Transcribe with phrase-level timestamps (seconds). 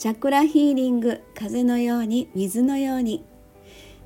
[0.00, 3.22] チャクラヒーリング風のように水のように。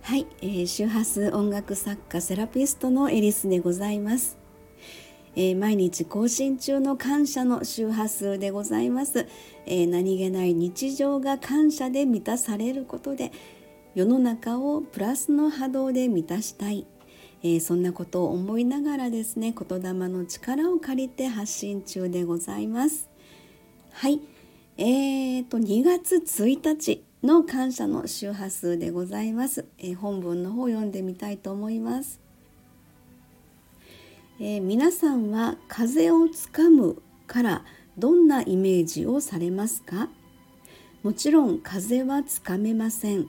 [0.02, 4.36] はい、えー、周波数音楽作家セラピストのエリスでございます、
[5.36, 9.28] えー、毎日更新中の感謝の周波数でございます、
[9.66, 13.30] えー、何気ない日常が感謝で満たされることで
[13.94, 16.88] 世の中をプラスの波動で満たしたい。
[17.44, 23.08] えー、そんなことを思いながらですね言霊の力を借りて発信中でございます。
[23.92, 24.33] はい
[24.76, 32.18] えーと2月1日の感謝の周波数でございます、えー、本文の方読んでみたいと思います、
[34.40, 37.64] えー、皆さんは風をつかむから
[37.96, 40.08] どんなイメージをされますか？
[41.04, 43.28] もちろん風はつかめません。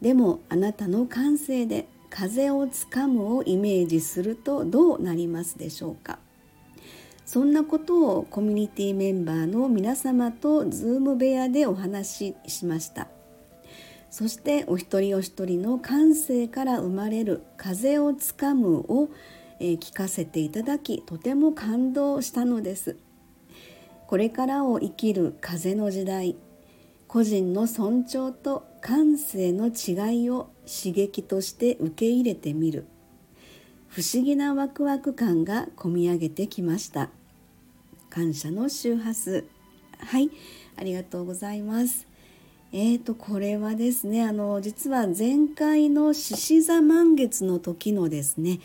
[0.00, 6.18] でもあなたの感性で風をつかむをイメージするとどうなりますでしょうか？
[7.32, 13.06] そんなことをコミュニティメンバーの皆様とズーム部屋でお話ししました。
[14.10, 19.10] そしてお一人お一人の感性から生まれる風をつかむを
[19.60, 22.96] 聞かせていただきとても感動したのです。
[24.08, 26.34] これからを生きる風の時代
[27.06, 32.86] 個人の尊重と感性の違いを刺激として受け入れてみる。
[33.86, 37.10] 不思議なワクワク感がこみ上げてきました。
[38.10, 39.44] 感謝の周波数。
[39.98, 40.30] はい。
[40.76, 42.06] ありがとうございます。
[42.72, 48.60] えーとこれはですねあの実は前回の獅子座満月の時のですね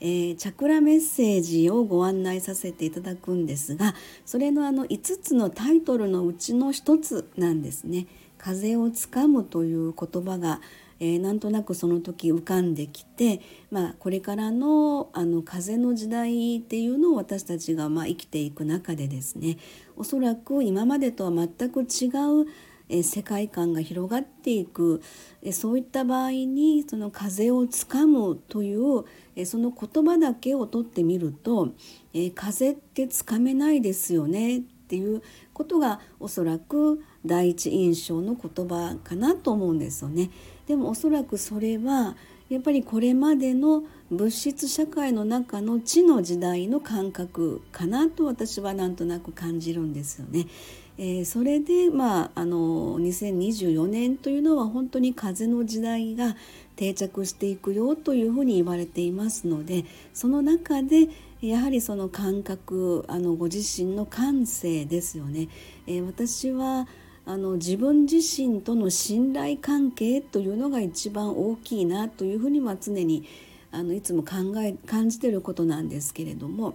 [0.00, 8.06] えー、チャクラメッセージをご案内させていただくんですがそれのあの5つのタイトルのうちの1つなんですね。
[8.38, 10.60] 風をつかむという言葉が、
[11.00, 19.58] えー、なんとなくその時浮かんできて、まあ、これからのあの風の時代っていうのを私たちがまあ生きていく中でですね
[19.96, 22.08] おそらく今までとは全く違
[22.42, 22.46] う
[22.88, 25.02] え世界観が広がっていく
[25.42, 29.04] えそういった場合にその風をつかむという
[29.36, 31.74] えその言葉だけを取ってみると
[32.14, 35.22] 「え風ってつかめないですよね」っていう
[35.52, 40.30] ことがおそらく第一印象の言葉かなと思うんですよね。
[40.66, 42.16] でもおそらくそれは
[42.48, 50.46] やっぱりこれまでの物質社会の中の地の時代の感覚かなと私はなんとなく感じるんですよね。
[51.00, 56.36] えー、それで、まあ、あの2024年というのは本当に風の時代が
[56.74, 61.08] 定着していくよというふうに言われていますのでその中で
[61.40, 65.48] やはりその感覚あのご自身の感性ですよね。
[65.86, 66.88] えー、私は
[67.28, 73.24] あの自分自身との信頼関係というのが一番大きいなというふうには常に
[73.70, 76.74] あのいつも考え感じてることなんですけれども。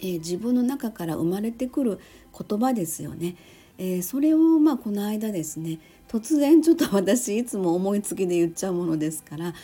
[0.00, 1.98] えー、自分の中から生まれてくる
[2.36, 3.36] 言葉ですよね。
[3.78, 5.78] えー、それをまあこの間ですね
[6.08, 9.54] 突然ちょっと私いつも思いつきで言っちゃうものですから、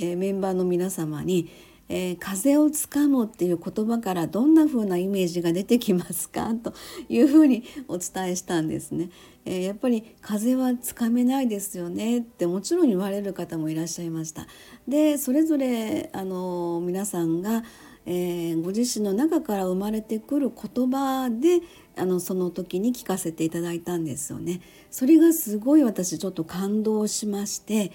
[0.00, 1.48] えー、メンバーの皆様に
[1.92, 6.54] 「えー、風をつかむ」っていう言葉からどんな風なイメージが出てきますか？
[6.62, 6.72] と
[7.08, 9.10] いうふうにお伝えしたんですね。
[9.44, 14.46] えー、やっぱり風はつかめないですよねってもちろん言われる方もいらっしゃいました。
[14.86, 17.64] でそれぞれあの皆さんが
[18.06, 21.60] えー、ご自身の中から生まれてくる言葉で
[21.96, 24.62] あのその時に聞かせていただいたんですよね。
[24.90, 27.92] それがすごい私ちょっと感動しまして、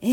[0.00, 0.06] え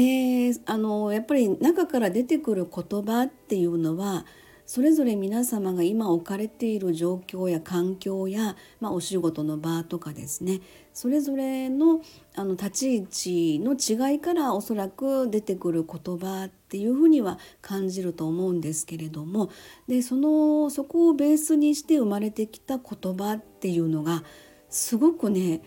[0.49, 4.25] ー、あのやっぱり中から出てくる言葉っていうのは
[4.65, 10.59] それぞれ皆様が今置かれている状況や環境や、まあ、お仕事の場とかですね
[10.91, 12.01] それぞれの
[12.35, 19.51] あの立ち位置の違いからおそらく出てくる言葉っていうふうには感じると思うんですけれども
[19.87, 24.23] でそのそこをベースにして生まれてきた言葉っていうのが
[24.69, 25.61] すごくね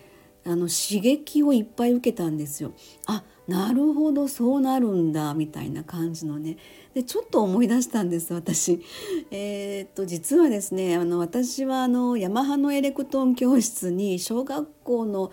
[0.45, 2.73] あの刺激をいっぱい受けたんですよ。
[3.05, 6.57] あなるほどそうなるんだみたいな感じのね
[6.93, 8.81] でちょっと思い出したんです私。
[9.31, 15.31] えー、っと実はですねあの私はあのヤマハのエレクトーン教室に小学校の、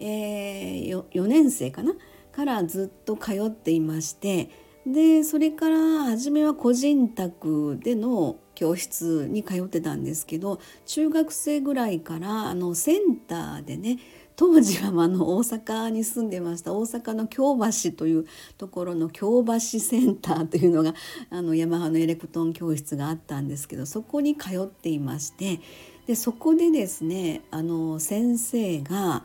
[0.00, 1.94] えー、4, 4年生かな？
[2.36, 4.50] からずっと通っていまして
[4.86, 13.98] でそれから初めは個人宅での教室に通ってたんですけど中学生ぐらいからあのセンターでね
[14.34, 16.74] 当時はあの大阪に住んでました。
[16.74, 18.26] 大阪の京橋という
[18.58, 20.94] ところの京橋センターというのが
[21.30, 25.60] あのヤマハのエレクトーン教室があったんですけどそこに通っていまして
[26.06, 29.24] でそこでですねあの先生が、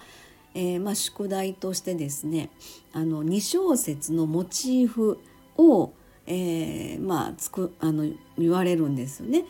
[0.53, 2.49] えー、まあ、宿題としてですね
[2.93, 5.19] あの2小節のモチーフ
[5.57, 5.91] を、
[6.27, 8.05] えー、まあ、つくあの
[8.37, 9.45] 言われるんですよね。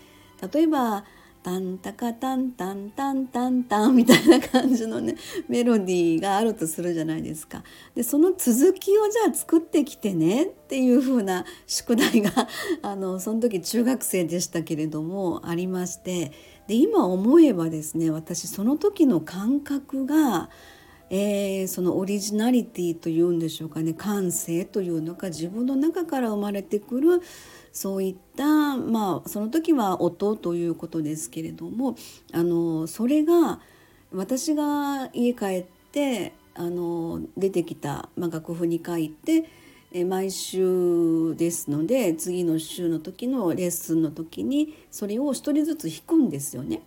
[0.54, 1.04] 例えば
[1.44, 5.16] タンタカタンタンタンタンタンみたいな感じのね
[5.50, 7.64] メロディーがあるとするじゃないですか。
[7.96, 12.32] でその続きをじゃあ作ってきてねっていう風な宿題が
[12.84, 16.32] あのその時中学生でしたけれどもありまして
[16.68, 20.50] で今思えばですね私その時の感覚が
[21.14, 27.22] えー、そのオリジナリティというんでしょうかね感性というのか自分の中から生まれてくる
[27.74, 31.98] そういったまあその時は音ということですけれども
[32.32, 33.60] あのそれが
[34.14, 39.44] 私が家帰ってあの出てきた、まあ、楽譜に書いて
[39.94, 46.82] え毎週ですので次の週の時のレッスンの時にそれを一人ずつ弾くんですよね。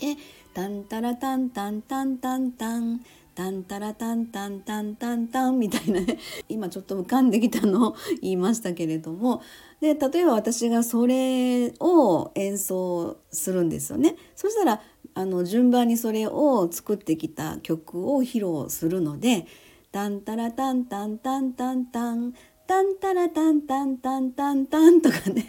[0.00, 0.16] で
[0.54, 3.00] タンタラタンタンタンタンタン
[3.34, 6.18] タンタラタンタンタンタンタンみたいなね。
[6.50, 9.40] 今ちょっと浮かんできたのを言いましたけれども。
[9.80, 14.16] で例えば私がそれを演奏するんですよね。
[14.36, 14.82] そしたら
[15.14, 19.46] あの順番にそれを作ってきた曲を披露するので
[19.90, 22.34] 「タンタラタンタンタンタンタン
[22.66, 25.46] タンタラタンタンタンタンタン」とかね。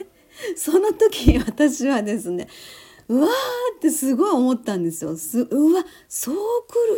[0.56, 2.48] その時私はですね
[3.14, 3.30] うわー
[3.78, 5.16] ってすごい思ったんですよ。
[5.16, 6.36] すうわそう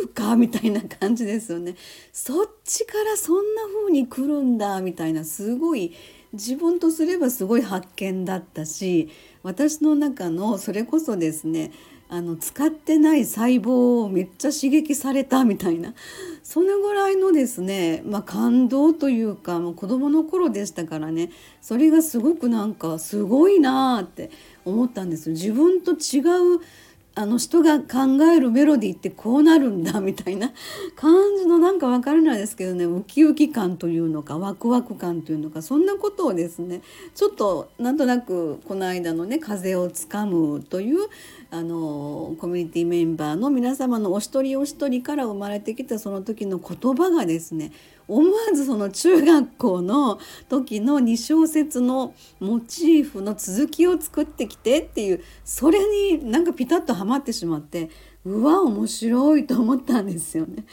[0.00, 1.74] るかみたいな感じですよね。
[2.10, 5.92] そっちからそんな風に来るんだみたいなすごい
[6.32, 9.10] 自分とすればすごい発見だったし
[9.42, 11.70] 私の中のそれこそですね
[12.08, 15.94] あの使ってない細胞をめっちゃ刺激されたみたいな。
[16.42, 21.30] そのぐらいのですね、まあ、感動というかもう子どもの頃でしたからね。
[21.60, 24.30] それがすごくなんかすごいなって
[24.64, 26.20] 思ったんです自分と違
[26.56, 26.60] う
[27.18, 30.52] あの人が考えるメロディーってこうなるんだみたいな
[30.96, 32.84] 感じのなんかわからないですけどね。
[32.84, 36.82] ウキウキ感というのかワクワク感というのかそんなことをですね
[37.14, 41.08] ちょっとなんとなくこの間のね「風をつかむ」という
[41.50, 47.72] あのコミュニティメンバーの皆様のお一人お一人から生まれてきたその時の言葉がですね
[48.08, 57.90] 思わずその中学校の時の2小節のモチーフの続きを作ってきてっていうそれになんかピタッとはまってしまって
[58.26, 60.64] うわ面白いと思ったんですよね。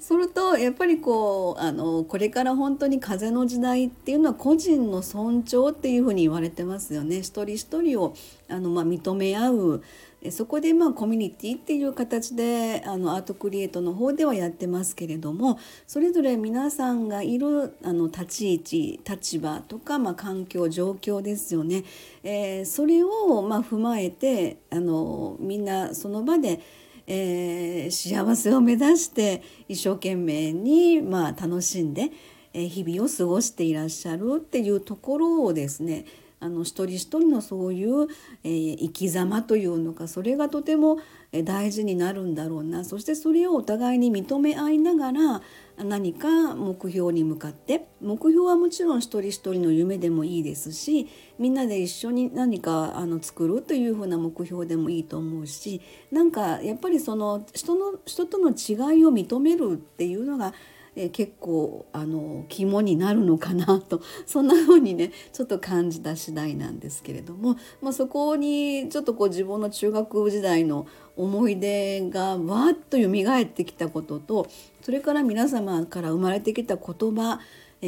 [0.00, 7.18] それとやっぱりこうあのこれから本当に風の時代っていうのは個人の尊重っていうふうに言われてますよね。
[7.18, 8.14] 一人一人を
[8.48, 9.82] あの、まあ、認め合う
[10.30, 21.84] そこでまあコミュニティっていう形であのアートクリエイトの方ではやってますけれどもそれぞれ皆さんがいるあの立ち位置立場とか、まあ、環境状況ですよね、
[22.22, 26.60] えー、それをま踏まえてあのみんなその場で
[27.06, 32.10] えー、幸せを目指して一生懸命に、まあ、楽しんで、
[32.54, 36.06] 日々を過ごしていらっしゃるっていうところをですね
[36.44, 38.06] あの一人一人のそういう、
[38.44, 40.98] えー、生き様というのかそれがとても
[41.44, 42.84] 大事になるんだろうな。
[42.84, 45.42] そしてそれをお互いに認め合いながら
[45.78, 51.08] 何か目標に向かって目標はもちろん一人一人の夢でもいいですし
[51.38, 55.80] みんなで一緒に何かあの作るというふうな目標でもいいと思うし
[56.12, 60.54] なんかやっぱりその人の人との違いを認めるっていうのが
[60.96, 74.46] え結構あの肝になるのかなと そんな風にねちょっと感じた次第なんですけれども、まあ、そこにちょっとこう自分の中学時代の思い出がわっと蘇ってきたことと
[74.82, 77.40] それから皆様から生まれてきた言葉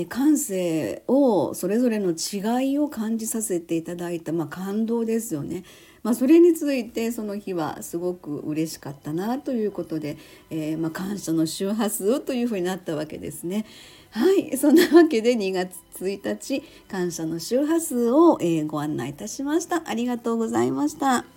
[0.05, 5.65] 感性をそれぞれの違いを感じさせていただいた、まあ、感動ですよね。
[6.03, 10.19] まあ、それについてその日はすごく嬉しかったなということで、
[10.51, 13.65] えー、ま、感謝の周波数というふうになったわけですね。
[14.11, 19.83] はいそんなわけで2月1日感謝の周波数を、え、ご案内いたしました。
[19.87, 21.36] ありがとうございました。